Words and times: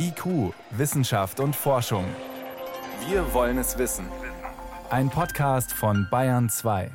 IQ, 0.00 0.54
Wissenschaft 0.70 1.40
und 1.40 1.56
Forschung. 1.56 2.04
Wir 3.08 3.34
wollen 3.34 3.58
es 3.58 3.78
wissen. 3.78 4.06
Ein 4.90 5.10
Podcast 5.10 5.72
von 5.72 6.06
Bayern 6.08 6.48
2. 6.48 6.92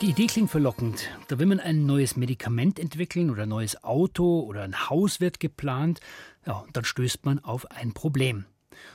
Die 0.00 0.06
Idee 0.06 0.28
klingt 0.28 0.50
verlockend. 0.50 1.10
Da 1.28 1.38
will 1.38 1.46
man 1.46 1.60
ein 1.60 1.84
neues 1.84 2.16
Medikament 2.16 2.78
entwickeln 2.78 3.28
oder 3.28 3.42
ein 3.42 3.50
neues 3.50 3.84
Auto 3.84 4.40
oder 4.40 4.62
ein 4.62 4.88
Haus 4.88 5.20
wird 5.20 5.38
geplant. 5.38 6.00
Ja, 6.46 6.54
und 6.60 6.74
dann 6.74 6.84
stößt 6.84 7.26
man 7.26 7.38
auf 7.40 7.70
ein 7.70 7.92
Problem. 7.92 8.46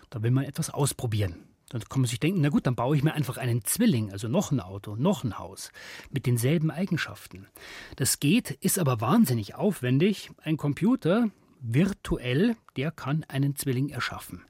Da 0.09 0.23
will 0.23 0.31
man 0.31 0.45
etwas 0.45 0.71
ausprobieren. 0.71 1.52
Dann 1.73 1.81
kann 1.89 2.01
man 2.01 2.07
sich 2.07 2.19
denken, 2.19 2.39
na 2.41 2.49
gut, 2.49 2.67
dann 2.67 2.75
baue 2.75 2.95
ich 2.95 3.03
mir 3.03 3.13
einfach 3.13 3.37
einen 3.37 3.65
Zwilling, 3.65 4.11
also 4.11 4.27
noch 4.27 4.51
ein 4.51 4.59
Auto, 4.59 4.95
noch 4.95 5.23
ein 5.23 5.39
Haus 5.39 5.71
mit 6.11 6.27
denselben 6.27 6.69
Eigenschaften. 6.69 7.47
Das 7.95 8.19
geht, 8.19 8.51
ist 8.51 8.77
aber 8.77 9.01
wahnsinnig 9.01 9.55
aufwendig. 9.55 10.29
Ein 10.43 10.57
Computer, 10.57 11.31
virtuell, 11.61 12.55
der 12.77 12.91
kann 12.91 13.25
einen 13.27 13.55
Zwilling 13.55 13.89
erschaffen. 13.89 14.43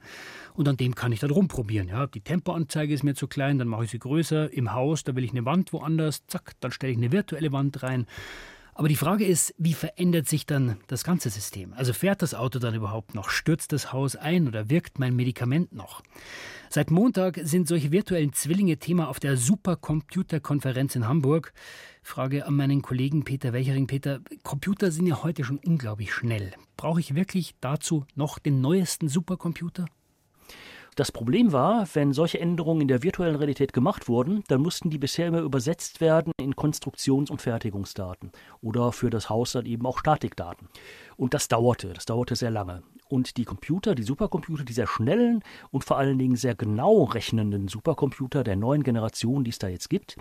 Und 0.54 0.68
an 0.68 0.76
dem 0.76 0.96
kann 0.96 1.14
ich 1.14 1.22
dann 1.22 1.32
rumprobieren. 1.32 1.88
Ja, 1.88 2.08
die 2.08 2.20
Tempoanzeige 2.20 2.94
ist 2.94 3.04
mir 3.04 3.16
zu 3.16 3.28
klein, 3.28 3.58
dann 3.58 3.70
mache 3.70 3.86
ich 3.86 3.92
sie 3.92 4.00
größer. 4.00 4.52
Im 4.52 4.74
Haus, 4.74 5.06
da 5.06 5.16
will 5.16 5.24
ich 5.24 5.32
eine 5.32 5.46
Wand 5.46 5.72
woanders, 5.72 6.28
zack, 6.28 6.60
dann 6.60 6.74
stelle 6.74 6.92
ich 6.92 6.98
eine 6.98 7.14
virtuelle 7.14 7.54
Wand 7.54 7.84
rein. 7.84 8.06
Aber 8.76 8.88
die 8.88 8.96
Frage 8.96 9.26
ist, 9.26 9.54
wie 9.58 9.74
verändert 9.74 10.28
sich 10.28 10.46
dann 10.46 10.78
das 10.88 11.04
ganze 11.04 11.30
System? 11.30 11.74
Also 11.74 11.94
fährt 11.94 12.22
das 12.22 12.34
Auto 12.34 12.60
dann 12.60 12.74
überhaupt 12.74 13.14
noch? 13.14 13.30
Stürzt 13.30 13.72
das 13.72 13.94
Haus 13.94 14.16
ein 14.16 14.48
oder 14.48 14.70
wirkt 14.70 14.98
mein 15.00 15.16
Medikament 15.16 15.74
noch? 15.74 16.02
Seit 16.70 16.90
Montag 16.90 17.40
sind 17.44 17.68
solche 17.68 17.92
virtuellen 17.92 18.34
Zwillinge 18.34 18.78
Thema 18.78 19.08
auf 19.08 19.20
der 19.20 19.38
Supercomputerkonferenz 19.38 20.96
in 20.96 21.08
Hamburg. 21.08 21.54
Frage 22.02 22.48
an 22.48 22.56
meinen 22.56 22.82
Kollegen 22.82 23.24
Peter 23.24 23.54
Welchering. 23.54 23.86
Peter, 23.86 24.22
Computer 24.42 24.92
sind 24.92 25.06
ja 25.06 25.22
heute 25.22 25.44
schon 25.44 25.60
unglaublich 25.60 26.12
schnell. 26.12 26.52
Brauche 26.76 27.00
ich 27.00 27.14
wirklich 27.14 27.54
dazu 27.62 28.06
noch 28.16 28.40
den 28.40 28.60
neuesten 28.60 29.08
Supercomputer? 29.08 29.86
Das 30.96 31.12
Problem 31.12 31.52
war, 31.52 31.88
wenn 31.94 32.14
solche 32.14 32.40
Änderungen 32.40 32.82
in 32.82 32.88
der 32.88 33.02
virtuellen 33.02 33.36
Realität 33.36 33.74
gemacht 33.74 34.08
wurden, 34.08 34.44
dann 34.48 34.62
mussten 34.62 34.92
die 34.92 35.00
bisher 35.00 35.28
immer 35.28 35.40
übersetzt 35.40 36.02
werden 36.02 36.34
in 36.40 36.56
Konstruktions- 36.56 37.32
und 37.32 37.42
Fertigungsdaten 37.42 38.32
oder 38.62 38.92
für 38.92 39.10
das 39.10 39.30
Haus 39.30 39.54
dann 39.54 39.66
eben 39.66 39.86
auch 39.88 39.98
Statikdaten. 39.98 40.70
Und 41.18 41.34
das 41.34 41.48
dauerte, 41.48 41.94
das 41.94 42.06
dauerte 42.06 42.36
sehr 42.36 42.52
lange. 42.52 42.84
Und 43.10 43.38
die 43.38 43.46
Computer, 43.46 43.96
die 43.96 44.04
Supercomputer, 44.04 44.64
die 44.64 44.74
sehr 44.74 44.88
schnellen 44.88 45.44
und 45.72 45.84
vor 45.84 45.98
allen 45.98 46.20
Dingen 46.20 46.36
sehr 46.36 46.56
genau 46.56 47.04
rechnenden 47.04 47.68
Supercomputer 47.68 48.44
der 48.44 48.56
neuen 48.56 48.84
Generation, 48.84 49.44
die 49.44 49.52
es 49.52 49.60
da 49.60 49.68
jetzt 49.68 49.90
gibt, 49.90 50.18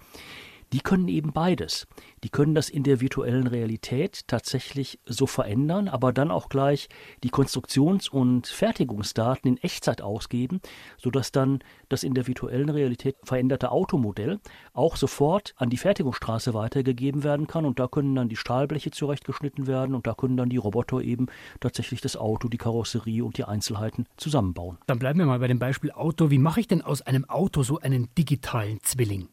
die 0.72 0.80
können 0.80 1.08
eben 1.08 1.32
beides. 1.32 1.86
Die 2.24 2.30
können 2.30 2.54
das 2.54 2.68
in 2.68 2.82
der 2.82 3.00
virtuellen 3.00 3.46
Realität 3.46 4.26
tatsächlich 4.26 4.98
so 5.06 5.26
verändern, 5.26 5.88
aber 5.88 6.12
dann 6.12 6.30
auch 6.30 6.48
gleich 6.48 6.88
die 7.22 7.30
Konstruktions- 7.30 8.08
und 8.08 8.46
Fertigungsdaten 8.46 9.48
in 9.48 9.62
Echtzeit 9.62 10.02
ausgeben, 10.02 10.60
sodass 10.96 11.32
dann 11.32 11.60
das 11.88 12.02
in 12.02 12.14
der 12.14 12.26
virtuellen 12.26 12.70
Realität 12.70 13.16
veränderte 13.22 13.70
Automodell 13.70 14.40
auch 14.72 14.96
sofort 14.96 15.54
an 15.56 15.70
die 15.70 15.76
Fertigungsstraße 15.76 16.54
weitergegeben 16.54 17.22
werden 17.22 17.46
kann 17.46 17.66
und 17.66 17.78
da 17.78 17.88
können 17.88 18.14
dann 18.14 18.28
die 18.28 18.36
Stahlbleche 18.36 18.90
zurechtgeschnitten 18.90 19.66
werden 19.66 19.94
und 19.94 20.06
da 20.06 20.14
können 20.14 20.36
dann 20.36 20.48
die 20.48 20.56
Roboter 20.56 21.00
eben 21.00 21.26
tatsächlich 21.60 22.00
das 22.00 22.16
Auto, 22.16 22.48
die 22.48 22.58
Karosserie 22.58 23.24
und 23.24 23.36
die 23.36 23.44
Einzelheiten 23.44 24.06
zusammenbauen. 24.16 24.78
Dann 24.86 24.98
bleiben 24.98 25.18
wir 25.18 25.26
mal 25.26 25.38
bei 25.38 25.48
dem 25.48 25.58
Beispiel 25.58 25.92
Auto. 25.92 26.30
Wie 26.30 26.38
mache 26.38 26.60
ich 26.60 26.68
denn 26.68 26.82
aus 26.82 27.02
einem 27.02 27.28
Auto 27.28 27.62
so 27.62 27.78
einen 27.78 28.08
digitalen 28.16 28.80
Zwilling? 28.82 29.28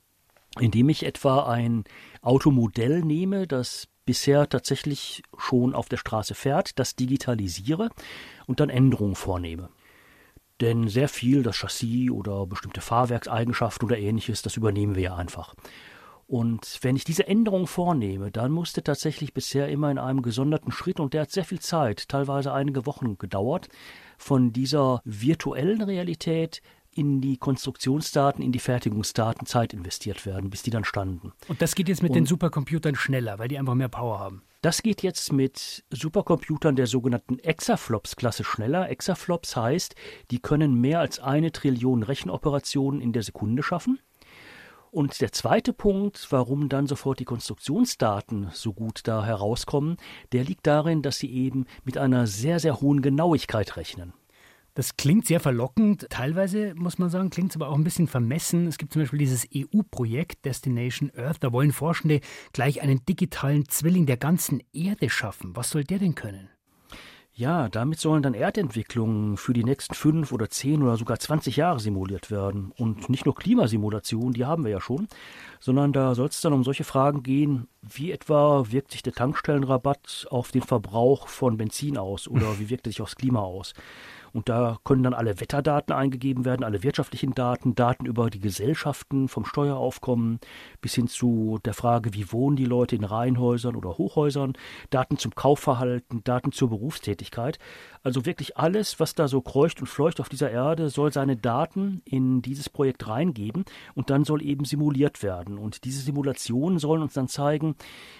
Indem 0.57 0.89
ich 0.89 1.05
etwa 1.05 1.47
ein 1.47 1.83
Automodell 2.21 3.01
nehme, 3.01 3.47
das 3.47 3.87
bisher 4.05 4.49
tatsächlich 4.49 5.21
schon 5.37 5.75
auf 5.75 5.89
der 5.89 5.97
Straße 5.97 6.33
fährt, 6.33 6.79
das 6.79 6.95
digitalisiere 6.95 7.89
und 8.47 8.59
dann 8.59 8.69
Änderungen 8.69 9.15
vornehme. 9.15 9.69
Denn 10.61 10.87
sehr 10.87 11.07
viel, 11.07 11.43
das 11.43 11.57
Chassis 11.57 12.09
oder 12.09 12.45
bestimmte 12.45 12.81
Fahrwerkseigenschaften 12.81 13.85
oder 13.85 13.97
ähnliches, 13.97 14.41
das 14.41 14.57
übernehmen 14.57 14.95
wir 14.95 15.03
ja 15.03 15.15
einfach. 15.15 15.53
Und 16.27 16.79
wenn 16.81 16.95
ich 16.95 17.03
diese 17.03 17.27
Änderung 17.27 17.65
vornehme, 17.65 18.29
dann 18.29 18.51
musste 18.51 18.83
tatsächlich 18.83 19.33
bisher 19.33 19.67
immer 19.69 19.89
in 19.89 19.97
einem 19.97 20.21
gesonderten 20.21 20.71
Schritt, 20.71 20.99
und 20.99 21.13
der 21.13 21.21
hat 21.21 21.31
sehr 21.31 21.45
viel 21.45 21.59
Zeit, 21.59 22.07
teilweise 22.07 22.53
einige 22.53 22.85
Wochen 22.85 23.17
gedauert, 23.17 23.67
von 24.17 24.53
dieser 24.53 25.01
virtuellen 25.05 25.81
Realität 25.81 26.61
in 26.93 27.21
die 27.21 27.37
Konstruktionsdaten, 27.37 28.43
in 28.43 28.51
die 28.51 28.59
Fertigungsdaten 28.59 29.45
Zeit 29.45 29.73
investiert 29.73 30.25
werden, 30.25 30.49
bis 30.49 30.63
die 30.63 30.71
dann 30.71 30.83
standen. 30.83 31.33
Und 31.47 31.61
das 31.61 31.75
geht 31.75 31.87
jetzt 31.87 32.01
mit 32.01 32.11
Und 32.11 32.15
den 32.15 32.25
Supercomputern 32.25 32.95
schneller, 32.95 33.39
weil 33.39 33.47
die 33.47 33.57
einfach 33.57 33.75
mehr 33.75 33.89
Power 33.89 34.19
haben. 34.19 34.43
Das 34.61 34.83
geht 34.83 35.03
jetzt 35.03 35.31
mit 35.31 35.85
Supercomputern 35.89 36.75
der 36.75 36.85
sogenannten 36.85 37.39
Exaflops-Klasse 37.39 38.43
schneller. 38.43 38.89
Exaflops 38.89 39.55
heißt, 39.55 39.95
die 40.31 40.39
können 40.39 40.73
mehr 40.73 40.99
als 40.99 41.19
eine 41.19 41.53
Trillion 41.53 42.03
Rechenoperationen 42.03 42.99
in 42.99 43.13
der 43.13 43.23
Sekunde 43.23 43.63
schaffen. 43.63 43.99
Und 44.91 45.21
der 45.21 45.31
zweite 45.31 45.71
Punkt, 45.71 46.27
warum 46.31 46.67
dann 46.67 46.87
sofort 46.87 47.19
die 47.19 47.25
Konstruktionsdaten 47.25 48.49
so 48.51 48.73
gut 48.73 49.01
da 49.03 49.23
herauskommen, 49.23 49.97
der 50.31 50.43
liegt 50.43 50.65
darin, 50.65 51.03
dass 51.03 51.19
sie 51.19 51.31
eben 51.31 51.65
mit 51.85 51.97
einer 51.97 52.27
sehr, 52.27 52.59
sehr 52.59 52.81
hohen 52.81 53.01
Genauigkeit 53.01 53.77
rechnen. 53.77 54.13
Das 54.75 54.95
klingt 54.97 55.25
sehr 55.25 55.39
verlockend. 55.39 56.07
Teilweise 56.09 56.73
muss 56.75 56.99
man 56.99 57.09
sagen, 57.09 57.29
klingt 57.29 57.51
es 57.51 57.55
aber 57.55 57.69
auch 57.69 57.75
ein 57.75 57.83
bisschen 57.83 58.07
vermessen. 58.07 58.67
Es 58.67 58.77
gibt 58.77 58.93
zum 58.93 59.01
Beispiel 59.01 59.19
dieses 59.19 59.47
EU-Projekt 59.53 60.45
Destination 60.45 61.11
Earth. 61.17 61.37
Da 61.43 61.51
wollen 61.51 61.71
Forschende 61.71 62.21
gleich 62.53 62.81
einen 62.81 63.03
digitalen 63.05 63.67
Zwilling 63.67 64.05
der 64.05 64.17
ganzen 64.17 64.61
Erde 64.73 65.09
schaffen. 65.09 65.55
Was 65.55 65.71
soll 65.71 65.83
der 65.83 65.99
denn 65.99 66.15
können? 66.15 66.49
Ja, 67.39 67.69
damit 67.69 68.01
sollen 68.01 68.21
dann 68.21 68.33
Erdentwicklungen 68.33 69.37
für 69.37 69.53
die 69.53 69.63
nächsten 69.63 69.93
fünf 69.93 70.33
oder 70.33 70.49
zehn 70.49 70.83
oder 70.83 70.97
sogar 70.97 71.19
20 71.19 71.55
Jahre 71.55 71.79
simuliert 71.79 72.31
werden. 72.31 72.73
Und 72.77 73.09
nicht 73.09 73.25
nur 73.25 73.33
Klimasimulationen, 73.33 74.33
die 74.33 74.43
haben 74.43 74.65
wir 74.65 74.71
ja 74.71 74.81
schon, 74.81 75.07
sondern 75.61 75.93
da 75.93 76.15
soll 76.15 76.27
es 76.27 76.41
dann 76.41 76.51
um 76.51 76.65
solche 76.65 76.83
Fragen 76.83 77.23
gehen, 77.23 77.69
wie 77.81 78.11
etwa 78.11 78.69
wirkt 78.69 78.91
sich 78.91 79.03
der 79.03 79.13
Tankstellenrabatt 79.13 80.27
auf 80.29 80.51
den 80.51 80.63
Verbrauch 80.63 81.29
von 81.29 81.55
Benzin 81.55 81.97
aus 81.97 82.27
oder 82.27 82.59
wie 82.59 82.69
wirkt 82.69 82.87
er 82.87 82.91
sich 82.91 83.01
aufs 83.01 83.15
Klima 83.15 83.39
aus? 83.39 83.73
Und 84.33 84.49
da 84.49 84.77
können 84.83 85.03
dann 85.03 85.13
alle 85.13 85.39
Wetterdaten 85.39 85.93
eingegeben 85.93 86.45
werden, 86.45 86.63
alle 86.63 86.83
wirtschaftlichen 86.83 87.33
Daten, 87.33 87.75
Daten 87.75 88.05
über 88.05 88.29
die 88.29 88.39
Gesellschaften 88.39 89.27
vom 89.27 89.45
Steueraufkommen 89.45 90.39
bis 90.81 90.95
hin 90.95 91.07
zu 91.07 91.59
der 91.65 91.73
Frage, 91.73 92.13
wie 92.13 92.31
wohnen 92.31 92.55
die 92.55 92.65
Leute 92.65 92.95
in 92.95 93.03
Reihenhäusern 93.03 93.75
oder 93.75 93.97
Hochhäusern, 93.97 94.53
Daten 94.89 95.17
zum 95.17 95.35
Kaufverhalten, 95.35 96.23
Daten 96.23 96.51
zur 96.51 96.69
Berufstätigkeit. 96.69 97.59
Also 98.03 98.25
wirklich 98.25 98.57
alles, 98.57 98.99
was 98.99 99.13
da 99.13 99.27
so 99.27 99.41
kreucht 99.41 99.81
und 99.81 99.87
fleucht 99.87 100.19
auf 100.19 100.29
dieser 100.29 100.51
Erde, 100.51 100.89
soll 100.89 101.11
seine 101.11 101.35
Daten 101.35 102.01
in 102.05 102.41
dieses 102.41 102.69
Projekt 102.69 103.07
reingeben 103.07 103.65
und 103.93 104.09
dann 104.09 104.23
soll 104.23 104.41
eben 104.41 104.65
simuliert 104.65 105.21
werden. 105.21 105.57
Und 105.57 105.83
diese 105.83 106.01
Simulationen 106.01 106.79
sollen 106.79 107.01
uns 107.01 107.13
dann 107.13 107.27
zeigen, 107.27 107.75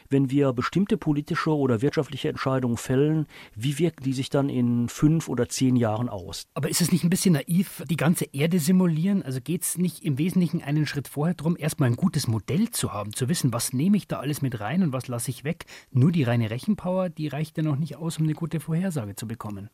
wenn 0.10 0.30
wir 0.30 0.54
bestimmte 0.54 0.98
politische 0.98 1.56
oder 1.56 1.82
wirtschaftliche 1.82 2.30
Entscheidungen 2.30 2.78
fällen, 2.78 3.28
wie 3.56 3.78
wirken 3.80 4.04
die 4.04 4.14
sich 4.14 4.30
dann 4.30 4.50
in 4.50 4.90
fünf 4.90 5.30
oder 5.30 5.48
zehn 5.50 5.76
Jahren 5.76 5.99
aus. 6.08 6.48
Aber 6.54 6.70
ist 6.70 6.80
es 6.80 6.92
nicht 6.92 7.04
ein 7.04 7.10
bisschen 7.10 7.34
naiv, 7.34 7.84
die 7.90 7.98
ganze 7.98 8.26
Erde 8.32 8.60
simulieren? 8.60 9.24
Also 9.24 9.42
geht 9.42 9.64
es 9.64 9.78
nicht 9.78 10.06
im 10.06 10.18
Wesentlichen 10.18 10.62
einen 10.62 10.86
Schritt 10.86 11.08
vorher 11.08 11.34
darum, 11.34 11.58
erstmal 11.58 11.90
ein 11.90 11.98
gutes 11.98 12.28
Modell 12.28 12.70
zu 12.70 12.94
haben, 12.94 13.14
zu 13.14 13.28
wissen, 13.28 13.52
was 13.52 13.74
nehme 13.74 13.98
ich 13.98 14.08
da 14.08 14.20
alles 14.20 14.42
mit 14.42 14.60
rein 14.60 14.84
und 14.84 14.94
was 14.94 15.08
lasse 15.08 15.32
ich 15.32 15.44
weg? 15.44 15.66
Nur 15.92 16.12
die 16.12 16.24
reine 16.24 16.50
Rechenpower, 16.50 17.10
die 17.10 17.28
reicht 17.28 17.58
ja 17.58 17.64
noch 17.64 17.76
nicht 17.76 17.98
aus, 17.98 18.20
um 18.20 18.24
eine 18.24 18.34
gute 18.34 18.60
Vorhersage 18.60 19.16
zu 19.16 19.28
bekommen. 19.28 19.70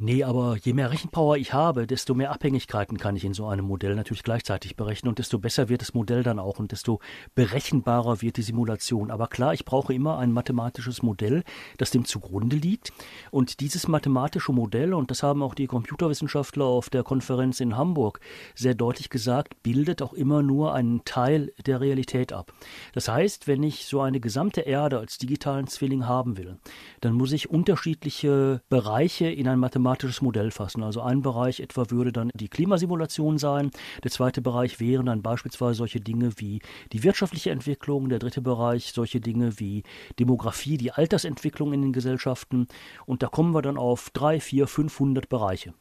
Nee, 0.00 0.22
aber 0.22 0.56
je 0.56 0.74
mehr 0.74 0.92
Rechenpower 0.92 1.38
ich 1.38 1.52
habe, 1.52 1.88
desto 1.88 2.14
mehr 2.14 2.30
Abhängigkeiten 2.30 2.98
kann 2.98 3.16
ich 3.16 3.24
in 3.24 3.34
so 3.34 3.48
einem 3.48 3.64
Modell 3.64 3.96
natürlich 3.96 4.22
gleichzeitig 4.22 4.76
berechnen 4.76 5.08
und 5.08 5.18
desto 5.18 5.40
besser 5.40 5.68
wird 5.68 5.80
das 5.80 5.92
Modell 5.92 6.22
dann 6.22 6.38
auch 6.38 6.60
und 6.60 6.70
desto 6.70 7.00
berechenbarer 7.34 8.22
wird 8.22 8.36
die 8.36 8.42
Simulation. 8.42 9.10
Aber 9.10 9.26
klar, 9.26 9.54
ich 9.54 9.64
brauche 9.64 9.92
immer 9.92 10.18
ein 10.18 10.30
mathematisches 10.30 11.02
Modell, 11.02 11.42
das 11.78 11.90
dem 11.90 12.04
zugrunde 12.04 12.54
liegt. 12.54 12.92
Und 13.32 13.58
dieses 13.58 13.88
mathematische 13.88 14.52
Modell, 14.52 14.94
und 14.94 15.10
das 15.10 15.24
haben 15.24 15.42
auch 15.42 15.56
die 15.56 15.66
Computerwissenschaftler 15.66 16.64
auf 16.64 16.90
der 16.90 17.02
Konferenz 17.02 17.58
in 17.58 17.76
Hamburg 17.76 18.20
sehr 18.54 18.76
deutlich 18.76 19.10
gesagt, 19.10 19.64
bildet 19.64 20.00
auch 20.00 20.12
immer 20.12 20.44
nur 20.44 20.74
einen 20.74 21.04
Teil 21.06 21.52
der 21.66 21.80
Realität 21.80 22.32
ab. 22.32 22.52
Das 22.92 23.08
heißt, 23.08 23.48
wenn 23.48 23.64
ich 23.64 23.86
so 23.86 24.00
eine 24.00 24.20
gesamte 24.20 24.60
Erde 24.60 25.00
als 25.00 25.18
digitalen 25.18 25.66
Zwilling 25.66 26.06
haben 26.06 26.36
will, 26.36 26.56
dann 27.00 27.14
muss 27.14 27.32
ich 27.32 27.50
unterschiedliche 27.50 28.62
Bereiche 28.68 29.28
in 29.28 29.48
ein 29.48 29.58
mathematisches 29.58 29.87
mathematisches 29.88 30.20
Modell 30.20 30.50
fassen. 30.50 30.82
Also 30.82 31.00
ein 31.00 31.22
Bereich 31.22 31.60
etwa 31.60 31.90
würde 31.90 32.12
dann 32.12 32.30
die 32.34 32.48
Klimasimulation 32.48 33.38
sein. 33.38 33.70
Der 34.04 34.10
zweite 34.10 34.42
Bereich 34.42 34.80
wären 34.80 35.06
dann 35.06 35.22
beispielsweise 35.22 35.78
solche 35.78 36.00
Dinge 36.00 36.32
wie 36.36 36.60
die 36.92 37.02
wirtschaftliche 37.02 37.50
Entwicklung. 37.50 38.08
Der 38.08 38.18
dritte 38.18 38.42
Bereich 38.42 38.92
solche 38.92 39.20
Dinge 39.20 39.58
wie 39.58 39.82
Demografie, 40.18 40.76
die 40.76 40.92
Altersentwicklung 40.92 41.72
in 41.72 41.82
den 41.82 41.92
Gesellschaften. 41.92 42.68
Und 43.06 43.22
da 43.22 43.28
kommen 43.28 43.54
wir 43.54 43.62
dann 43.62 43.78
auf 43.78 44.10
drei, 44.10 44.40
vier, 44.40 44.66
500 44.66 45.28
Bereiche. 45.28 45.72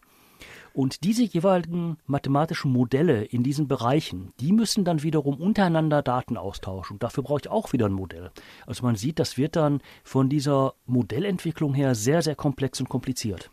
Und 0.73 1.03
diese 1.03 1.23
jeweiligen 1.23 1.97
mathematischen 2.05 2.71
Modelle 2.71 3.23
in 3.23 3.41
diesen 3.41 3.67
Bereichen, 3.67 4.31
die 4.39 4.51
müssen 4.51 4.85
dann 4.85 5.01
wiederum 5.01 5.41
untereinander 5.41 6.03
Daten 6.03 6.37
austauschen. 6.37 6.95
Und 6.95 7.03
dafür 7.03 7.23
brauche 7.23 7.39
ich 7.41 7.49
auch 7.49 7.73
wieder 7.73 7.87
ein 7.87 7.93
Modell. 7.93 8.29
Also 8.67 8.85
man 8.85 8.95
sieht, 8.95 9.17
das 9.17 9.39
wird 9.39 9.55
dann 9.55 9.81
von 10.03 10.29
dieser 10.29 10.75
Modellentwicklung 10.85 11.73
her 11.73 11.95
sehr, 11.95 12.21
sehr 12.21 12.35
komplex 12.35 12.79
und 12.79 12.89
kompliziert. 12.89 13.49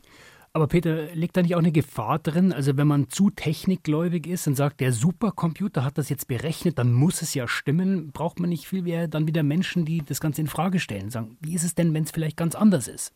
Aber 0.56 0.69
Peter, 0.69 1.12
liegt 1.15 1.37
da 1.37 1.43
nicht 1.43 1.56
auch 1.56 1.59
eine 1.59 1.73
Gefahr 1.73 2.21
drin? 2.21 2.53
Also 2.53 2.77
wenn 2.77 2.87
man 2.87 3.09
zu 3.09 3.29
technikgläubig 3.29 4.29
ist 4.29 4.47
und 4.47 4.55
sagt, 4.55 4.81
der 4.81 4.93
Supercomputer 4.93 5.83
hat 5.83 5.99
das 5.99 6.09
jetzt 6.09 6.29
berechnet, 6.29 6.79
dann 6.79 6.93
muss 6.93 7.23
es 7.23 7.35
ja 7.35 7.49
stimmen, 7.49 8.12
braucht 8.12 8.39
man 8.39 8.51
nicht 8.51 8.69
viel 8.69 8.83
mehr 8.83 9.09
dann 9.09 9.27
wieder 9.27 9.43
Menschen, 9.43 9.85
die 9.85 10.05
das 10.05 10.21
Ganze 10.21 10.43
in 10.43 10.47
Frage 10.47 10.79
stellen, 10.79 11.11
sagen, 11.11 11.37
wie 11.41 11.55
ist 11.55 11.65
es 11.65 11.75
denn, 11.75 11.93
wenn 11.93 12.05
es 12.05 12.12
vielleicht 12.12 12.37
ganz 12.37 12.55
anders 12.55 12.87
ist? 12.87 13.12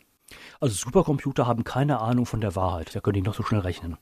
Also 0.59 0.75
Supercomputer 0.75 1.47
haben 1.47 1.63
keine 1.63 2.01
Ahnung 2.01 2.27
von 2.27 2.41
der 2.41 2.57
Wahrheit, 2.57 2.97
da 2.97 3.01
können 3.01 3.15
die 3.15 3.23
noch 3.23 3.35
so 3.35 3.45
schnell 3.45 3.61
rechnen. 3.61 3.97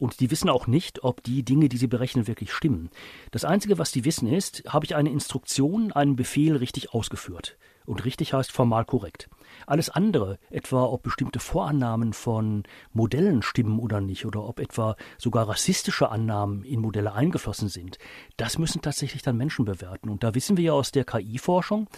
Und 0.00 0.20
die 0.20 0.30
wissen 0.30 0.48
auch 0.48 0.66
nicht, 0.66 1.04
ob 1.04 1.22
die 1.22 1.44
Dinge, 1.44 1.68
die 1.68 1.76
sie 1.76 1.86
berechnen, 1.86 2.26
wirklich 2.26 2.52
stimmen. 2.52 2.88
Das 3.30 3.44
Einzige, 3.44 3.78
was 3.78 3.92
die 3.92 4.06
wissen, 4.06 4.26
ist, 4.26 4.64
habe 4.66 4.86
ich 4.86 4.96
eine 4.96 5.10
Instruktion, 5.10 5.92
einen 5.92 6.16
Befehl 6.16 6.56
richtig 6.56 6.94
ausgeführt. 6.94 7.58
Und 7.84 8.04
richtig 8.04 8.32
heißt 8.32 8.50
formal 8.50 8.84
korrekt. 8.84 9.28
Alles 9.66 9.90
andere, 9.90 10.38
etwa 10.48 10.84
ob 10.84 11.02
bestimmte 11.02 11.38
Vorannahmen 11.38 12.12
von 12.12 12.62
Modellen 12.92 13.42
stimmen 13.42 13.78
oder 13.78 14.00
nicht, 14.00 14.24
oder 14.24 14.44
ob 14.44 14.60
etwa 14.60 14.96
sogar 15.18 15.48
rassistische 15.48 16.10
Annahmen 16.10 16.64
in 16.64 16.80
Modelle 16.80 17.12
eingeflossen 17.12 17.68
sind, 17.68 17.98
das 18.36 18.58
müssen 18.58 18.80
tatsächlich 18.80 19.22
dann 19.22 19.36
Menschen 19.36 19.64
bewerten. 19.64 20.08
Und 20.08 20.22
da 20.22 20.34
wissen 20.34 20.56
wir 20.56 20.64
ja 20.64 20.72
aus 20.72 20.92
der 20.92 21.04
KI-Forschung, 21.04 21.88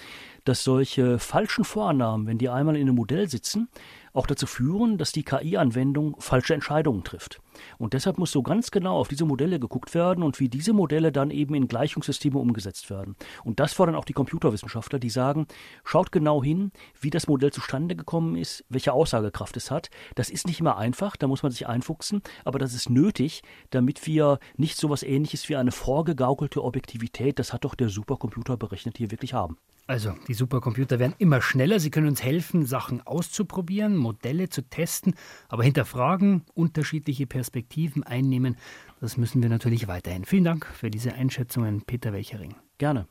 dass 0.45 0.65
solche 0.65 1.19
falschen 1.19 1.65
Vorannahmen, 1.65 2.27
wenn 2.27 2.39
die 2.39 2.49
einmal 2.49 2.77
in 2.77 2.83
einem 2.83 2.97
Modell 2.97 3.29
sitzen, 3.29 3.69
auch 4.13 4.27
dazu 4.27 4.47
führen, 4.47 4.99
dass 4.99 5.13
die 5.13 5.25
KI-Anwendung 5.25 6.17
falsche 6.21 6.55
Entscheidungen 6.55 7.05
trifft. 7.05 7.41
Und 7.79 7.93
deshalb 7.93 8.19
muss 8.19 8.33
so 8.33 8.43
ganz 8.43 8.71
genau 8.71 8.97
auf 8.99 9.09
diese 9.09 9.25
Modelle 9.25 9.59
geguckt 9.59 9.95
werden 9.95 10.23
und 10.23 10.41
wie 10.41 10.49
diese 10.49 10.73
Modelle 10.73 11.13
dann 11.13 11.31
eben 11.31 11.55
in 11.55 11.69
Gleichungssysteme 11.69 12.39
umgesetzt 12.39 12.91
werden. 12.91 13.17
Und 13.45 13.61
das 13.61 13.73
fordern 13.73 13.95
auch 13.95 14.05
die 14.05 14.13
Computerwissenschaftler, 14.13 14.99
die 14.99 15.11
sagen, 15.11 15.47
schaut 15.85 16.13
genau 16.13 16.43
hin, 16.43 16.73
wie 17.01 17.11
das 17.11 17.27
Modell 17.27 17.53
zustande 17.53 17.97
gekommen 17.97 18.37
ist, 18.37 18.65
welche 18.69 18.93
Aussagekraft 18.93 19.57
es 19.57 19.71
hat. 19.71 19.91
Das 20.15 20.31
ist 20.31 20.47
nicht 20.47 20.61
immer 20.61 20.77
einfach, 20.77 21.17
da 21.17 21.27
muss 21.27 21.43
man 21.43 21.53
sich 21.53 21.67
einfuchsen, 21.67 22.23
aber 22.45 22.59
das 22.59 22.75
ist 22.75 22.91
nötig, 22.91 23.43
damit 23.71 24.07
wir 24.07 24.39
nicht 24.57 24.77
so 24.77 24.89
etwas 24.89 25.03
ähnliches 25.03 25.49
wie 25.49 25.57
eine 25.57 25.73
vorgegaukelte 25.73 26.63
Objektivität, 26.63 27.39
das 27.39 27.53
hat 27.53 27.65
doch 27.65 27.75
der 27.75 27.89
Supercomputer 27.89 28.57
berechnet, 28.57 28.99
hier 28.99 29.11
wirklich 29.11 29.35
haben. 29.35 29.57
Also, 29.87 30.15
die 30.29 30.35
Supercomputer 30.35 30.99
werden 30.99 31.15
immer 31.19 31.43
schneller. 31.43 31.81
Sie 31.81 31.91
können 31.91 32.07
uns 32.07 32.23
helfen, 32.23 32.65
Sachen 32.67 33.05
auszuprobieren, 33.05 33.97
Modelle 33.97 34.49
zu 34.49 34.63
testen, 34.63 35.15
aber 35.49 35.65
hinterfragen, 35.65 36.43
unterschiedliche 36.55 37.27
Perspektiven 37.27 38.03
einnehmen, 38.05 38.57
das 39.01 39.17
müssen 39.17 39.43
wir 39.43 39.49
natürlich 39.49 39.89
weiterhin. 39.89 40.25
Vielen 40.25 40.45
Dank 40.45 40.67
für 40.67 40.91
diese 40.91 41.15
Einschätzungen, 41.15 41.83
Peter 41.83 42.13
Welchering. 42.13 42.55
Gerne. 42.79 43.07